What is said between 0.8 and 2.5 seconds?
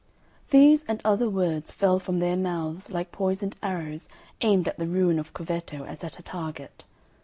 and other words fell from their